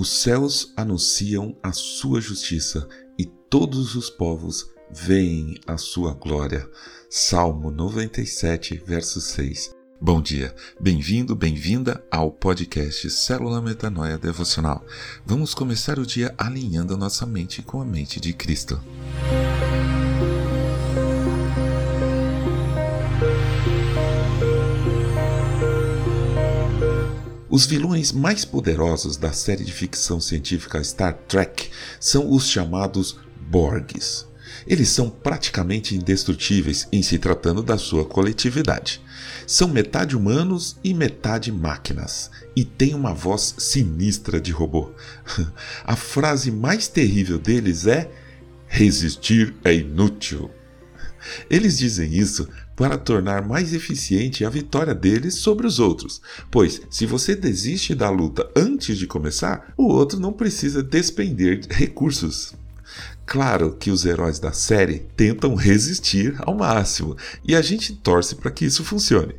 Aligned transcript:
Os 0.00 0.08
céus 0.08 0.72
anunciam 0.78 1.54
a 1.62 1.72
sua 1.72 2.22
justiça 2.22 2.88
e 3.18 3.26
todos 3.26 3.94
os 3.94 4.08
povos 4.08 4.70
veem 4.90 5.60
a 5.66 5.76
sua 5.76 6.14
glória. 6.14 6.66
Salmo 7.10 7.70
97, 7.70 8.82
verso 8.82 9.20
6. 9.20 9.76
Bom 10.00 10.22
dia, 10.22 10.54
bem-vindo, 10.80 11.36
bem-vinda 11.36 12.02
ao 12.10 12.32
podcast 12.32 13.10
Célula 13.10 13.60
Metanoia 13.60 14.16
Devocional. 14.16 14.82
Vamos 15.26 15.52
começar 15.52 15.98
o 15.98 16.06
dia 16.06 16.34
alinhando 16.38 16.96
nossa 16.96 17.26
mente 17.26 17.60
com 17.60 17.82
a 17.82 17.84
mente 17.84 18.18
de 18.18 18.32
Cristo. 18.32 18.80
Os 27.50 27.66
vilões 27.66 28.12
mais 28.12 28.44
poderosos 28.44 29.16
da 29.16 29.32
série 29.32 29.64
de 29.64 29.72
ficção 29.72 30.20
científica 30.20 30.82
Star 30.84 31.14
Trek 31.26 31.68
são 31.98 32.30
os 32.30 32.48
chamados 32.48 33.18
Borgs. 33.40 34.24
Eles 34.64 34.88
são 34.90 35.10
praticamente 35.10 35.96
indestrutíveis 35.96 36.86
em 36.92 37.02
se 37.02 37.18
tratando 37.18 37.60
da 37.60 37.76
sua 37.76 38.04
coletividade. 38.04 39.02
São 39.48 39.66
metade 39.66 40.16
humanos 40.16 40.76
e 40.84 40.94
metade 40.94 41.50
máquinas, 41.50 42.30
e 42.54 42.64
têm 42.64 42.94
uma 42.94 43.12
voz 43.12 43.56
sinistra 43.58 44.40
de 44.40 44.52
robô. 44.52 44.92
A 45.84 45.96
frase 45.96 46.52
mais 46.52 46.86
terrível 46.86 47.36
deles 47.36 47.84
é: 47.84 48.08
resistir 48.68 49.56
é 49.64 49.74
inútil. 49.74 50.48
Eles 51.50 51.78
dizem 51.78 52.12
isso 52.14 52.48
para 52.76 52.96
tornar 52.96 53.46
mais 53.46 53.74
eficiente 53.74 54.44
a 54.44 54.50
vitória 54.50 54.94
deles 54.94 55.36
sobre 55.36 55.66
os 55.66 55.78
outros, 55.78 56.20
pois 56.50 56.80
se 56.90 57.04
você 57.04 57.36
desiste 57.36 57.94
da 57.94 58.08
luta 58.08 58.50
antes 58.56 58.96
de 58.96 59.06
começar, 59.06 59.72
o 59.76 59.84
outro 59.84 60.18
não 60.18 60.32
precisa 60.32 60.82
despender 60.82 61.60
recursos. 61.70 62.54
Claro 63.26 63.76
que 63.78 63.90
os 63.90 64.04
heróis 64.04 64.38
da 64.38 64.52
série 64.52 65.06
tentam 65.16 65.54
resistir 65.54 66.34
ao 66.40 66.54
máximo 66.54 67.16
e 67.44 67.54
a 67.54 67.62
gente 67.62 67.94
torce 67.94 68.34
para 68.34 68.50
que 68.50 68.64
isso 68.64 68.84
funcione. 68.84 69.34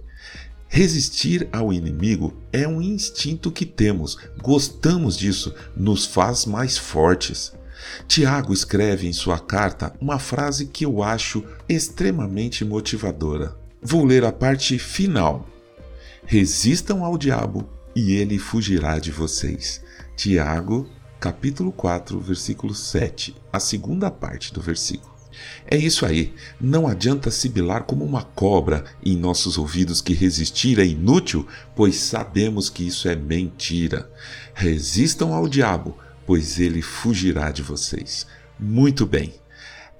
Resistir 0.74 1.50
ao 1.52 1.74
inimigo 1.74 2.34
é 2.54 2.66
um 2.66 2.82
instinto 2.82 3.52
que 3.52 3.66
temos, 3.66 4.18
gostamos 4.42 5.18
disso, 5.18 5.54
nos 5.76 6.06
faz 6.06 6.46
mais 6.46 6.78
fortes. 6.78 7.52
Tiago 8.08 8.54
escreve 8.54 9.08
em 9.08 9.14
sua 9.14 9.40
carta 9.40 9.94
uma 10.00 10.20
frase 10.20 10.68
que 10.68 10.86
eu 10.86 11.02
acho 11.04 11.44
extremamente 11.68 12.64
motivadora. 12.64 13.56
Vou 13.82 14.06
ler 14.06 14.24
a 14.24 14.32
parte 14.32 14.78
final. 14.78 15.48
Resistam 16.26 17.04
ao 17.04 17.18
diabo 17.18 17.68
e 17.96 18.14
ele 18.14 18.38
fugirá 18.38 19.00
de 19.00 19.12
vocês. 19.12 19.82
Tiago, 20.16 20.88
capítulo 21.20 21.72
4, 21.72 22.20
versículo 22.20 22.74
7, 22.74 23.36
a 23.52 23.60
segunda 23.60 24.10
parte 24.12 24.54
do 24.54 24.62
versículo. 24.62 25.12
É 25.66 25.78
isso 25.78 26.06
aí, 26.06 26.34
não 26.60 26.88
adianta 26.88 27.32
sibilar 27.32 27.84
como 27.84 28.04
uma 28.04 28.24
cobra 28.24 28.84
em 29.04 29.16
nossos 29.16 29.58
ouvidos 29.58 30.02
que 30.02 30.14
resistir 30.14 30.80
é 30.80 30.86
inútil, 30.86 31.48
pois 31.76 31.96
sabemos 31.96 32.70
que 32.70 32.86
isso 32.86 33.08
é 33.08 33.16
mentira. 33.16 34.10
Resistam 34.54 35.34
ao 35.34 35.48
diabo, 35.48 35.98
pois 36.26 36.60
ele 36.60 36.82
fugirá 36.82 37.52
de 37.52 37.62
vocês. 37.62 38.26
Muito 38.60 39.06
bem. 39.06 39.34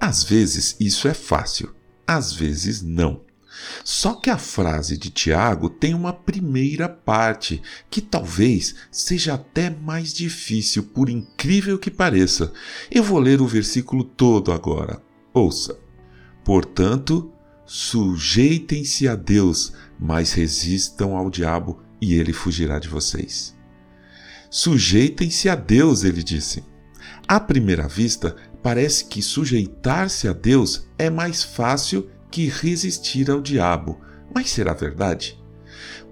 Às 0.00 0.24
vezes 0.24 0.76
isso 0.80 1.06
é 1.06 1.14
fácil, 1.14 1.74
às 2.06 2.32
vezes 2.32 2.82
não. 2.82 3.20
Só 3.84 4.14
que 4.14 4.30
a 4.30 4.38
frase 4.38 4.96
de 4.96 5.10
Tiago 5.10 5.68
tem 5.68 5.94
uma 5.94 6.12
primeira 6.12 6.88
parte 6.88 7.62
que 7.90 8.00
talvez 8.00 8.74
seja 8.90 9.34
até 9.34 9.70
mais 9.70 10.12
difícil, 10.12 10.82
por 10.82 11.08
incrível 11.08 11.78
que 11.78 11.90
pareça. 11.90 12.52
Eu 12.90 13.02
vou 13.02 13.18
ler 13.18 13.40
o 13.40 13.46
versículo 13.46 14.04
todo 14.04 14.52
agora. 14.52 15.02
Ouça. 15.32 15.78
Portanto, 16.44 17.32
sujeitem-se 17.64 19.06
a 19.06 19.14
Deus, 19.14 19.72
mas 19.98 20.32
resistam 20.32 21.16
ao 21.16 21.30
diabo 21.30 21.80
e 22.00 22.14
ele 22.14 22.32
fugirá 22.32 22.78
de 22.78 22.88
vocês. 22.88 23.54
Sujeitem-se 24.54 25.48
a 25.48 25.54
Deus, 25.54 26.04
ele 26.04 26.22
disse. 26.22 26.62
À 27.26 27.40
primeira 27.40 27.88
vista, 27.88 28.36
parece 28.62 29.06
que 29.06 29.22
sujeitar-se 29.22 30.28
a 30.28 30.34
Deus 30.34 30.88
é 30.98 31.08
mais 31.08 31.42
fácil 31.42 32.10
que 32.30 32.50
resistir 32.50 33.30
ao 33.30 33.40
diabo. 33.40 33.98
Mas 34.34 34.50
será 34.50 34.74
verdade? 34.74 35.42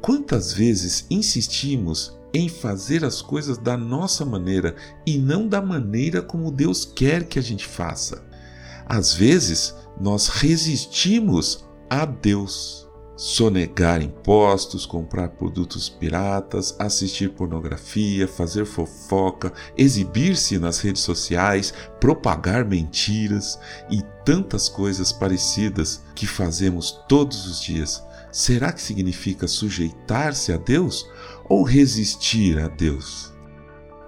Quantas 0.01 0.55
vezes 0.55 1.05
insistimos 1.11 2.19
em 2.33 2.49
fazer 2.49 3.05
as 3.05 3.21
coisas 3.21 3.59
da 3.59 3.77
nossa 3.77 4.25
maneira 4.25 4.75
e 5.07 5.19
não 5.19 5.47
da 5.47 5.61
maneira 5.61 6.22
como 6.22 6.51
Deus 6.51 6.87
quer 6.87 7.25
que 7.25 7.39
a 7.39 7.43
gente 7.43 7.67
faça? 7.67 8.25
Às 8.87 9.12
vezes, 9.12 9.75
nós 10.01 10.28
resistimos 10.28 11.69
a 11.91 12.07
Deus 12.07 12.90
sonegar 13.21 14.01
impostos, 14.01 14.87
comprar 14.87 15.29
produtos 15.29 15.91
piratas, 15.91 16.75
assistir 16.79 17.29
pornografia, 17.33 18.27
fazer 18.27 18.65
fofoca, 18.65 19.53
exibir-se 19.77 20.59
nas 20.59 20.81
redes 20.81 21.03
sociais, 21.03 21.75
propagar 22.01 22.65
mentiras 22.65 23.59
e 23.91 24.03
tantas 24.25 24.71
coisas 24.71 25.13
parecidas 25.13 26.03
que 26.15 26.27
fazemos 26.27 26.93
todos 27.07 27.47
os 27.47 27.61
dias. 27.61 28.03
Será 28.33 28.73
que 28.73 28.81
significa 28.81 29.47
sujeitar-se 29.47 30.51
a 30.51 30.57
Deus 30.57 31.07
ou 31.47 31.63
resistir 31.63 32.59
a 32.59 32.69
Deus? 32.69 33.35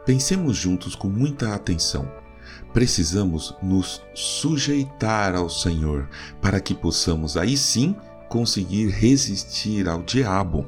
Pensemos 0.07 0.57
juntos 0.57 0.95
com 0.95 1.09
muita 1.09 1.55
atenção 1.55 2.11
precisamos 2.73 3.55
nos 3.63 4.03
sujeitar 4.15 5.35
ao 5.35 5.51
Senhor 5.51 6.09
para 6.41 6.59
que 6.59 6.75
possamos 6.75 7.37
aí 7.37 7.55
sim 7.55 7.95
conseguir 8.33 8.89
resistir 8.89 9.87
ao 9.87 10.03
diabo. 10.03 10.67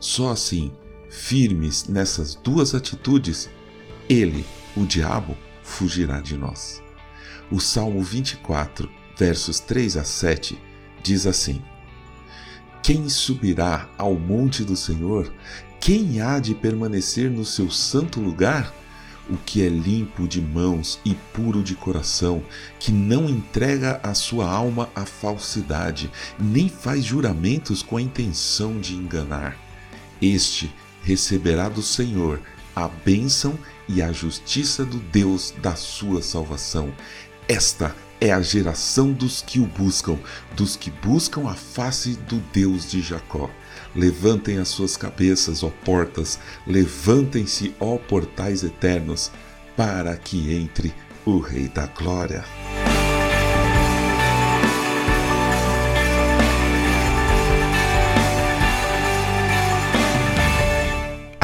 Só 0.00 0.32
assim, 0.32 0.72
firmes 1.08 1.86
nessas 1.86 2.34
duas 2.34 2.74
atitudes, 2.74 3.48
ele, 4.08 4.44
o 4.76 4.84
diabo, 4.84 5.36
fugirá 5.62 6.20
de 6.20 6.36
nós. 6.36 6.82
O 7.48 7.60
Salmo 7.60 8.02
24, 8.02 8.90
versos 9.16 9.60
3 9.60 9.98
a 9.98 10.02
7, 10.02 10.58
diz 11.00 11.28
assim: 11.28 11.62
Quem 12.82 13.08
subirá 13.08 13.88
ao 13.96 14.14
monte 14.14 14.64
do 14.64 14.76
Senhor? 14.76 15.32
Quem 15.78 16.20
há 16.20 16.40
de 16.40 16.56
permanecer 16.56 17.30
no 17.30 17.44
seu 17.44 17.70
santo 17.70 18.20
lugar? 18.20 18.74
O 19.28 19.36
que 19.36 19.62
é 19.62 19.68
limpo 19.68 20.28
de 20.28 20.40
mãos 20.40 21.00
e 21.04 21.14
puro 21.32 21.62
de 21.62 21.74
coração, 21.74 22.42
que 22.78 22.92
não 22.92 23.28
entrega 23.28 24.00
a 24.02 24.14
sua 24.14 24.50
alma 24.50 24.88
à 24.94 25.04
falsidade, 25.04 26.10
nem 26.38 26.68
faz 26.68 27.04
juramentos 27.04 27.82
com 27.82 27.96
a 27.96 28.02
intenção 28.02 28.78
de 28.78 28.94
enganar. 28.94 29.56
Este 30.20 30.72
receberá 31.02 31.68
do 31.68 31.82
Senhor 31.82 32.40
a 32.74 32.88
bênção 32.88 33.58
e 33.88 34.02
a 34.02 34.12
justiça 34.12 34.84
do 34.84 34.98
Deus 34.98 35.54
da 35.62 35.74
sua 35.74 36.22
salvação. 36.22 36.92
Esta 37.48 37.94
é 38.20 38.32
a 38.32 38.40
geração 38.40 39.12
dos 39.12 39.42
que 39.42 39.60
o 39.60 39.66
buscam, 39.66 40.18
dos 40.56 40.76
que 40.76 40.90
buscam 40.90 41.48
a 41.48 41.54
face 41.54 42.16
do 42.28 42.36
Deus 42.52 42.90
de 42.90 43.02
Jacó. 43.02 43.50
Levantem 43.94 44.58
as 44.58 44.68
suas 44.68 44.96
cabeças, 44.96 45.62
ó 45.62 45.70
portas, 45.84 46.38
levantem-se, 46.66 47.74
ó 47.78 47.96
portais 47.96 48.64
eternos, 48.64 49.30
para 49.76 50.16
que 50.16 50.52
entre 50.52 50.92
o 51.24 51.38
Rei 51.38 51.68
da 51.68 51.86
Glória. 51.86 52.44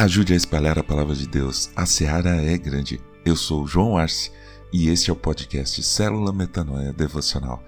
Ajude 0.01 0.33
a 0.33 0.35
espalhar 0.35 0.79
a 0.79 0.83
palavra 0.83 1.15
de 1.15 1.27
Deus. 1.27 1.69
A 1.75 1.85
seara 1.85 2.35
é 2.41 2.57
grande. 2.57 2.99
Eu 3.23 3.35
sou 3.35 3.67
João 3.67 3.95
Arce 3.95 4.31
e 4.73 4.89
este 4.89 5.11
é 5.11 5.13
o 5.13 5.15
podcast 5.15 5.83
Célula 5.83 6.33
Metanoia 6.33 6.91
Devocional. 6.91 7.63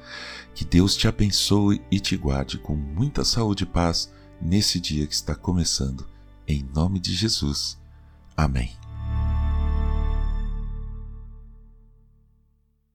Que 0.56 0.66
Deus 0.66 0.96
te 0.98 1.08
abençoe 1.08 1.80
e 1.92 2.00
te 2.00 2.18
guarde 2.18 2.58
com 2.58 2.76
muita 2.76 3.24
saúde 3.24 3.66
e 3.66 3.68
paz 3.68 4.12
nesse 4.44 4.80
dia 4.80 5.08
que 5.08 5.14
está 5.14 5.34
começando. 5.34 6.06
Em 6.48 6.64
nome 6.76 7.00
de 7.00 7.14
Jesus. 7.16 7.78
Amém. 8.36 8.83